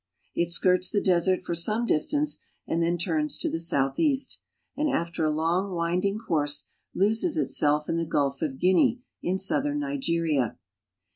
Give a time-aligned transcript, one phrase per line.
[0.33, 4.39] It skirts the desert for some distance and then turns to the southeast,
[4.75, 9.77] and after 3 long, winding course ies itself in the Gulf of Guinea in southern
[9.77, 10.57] Nigeria.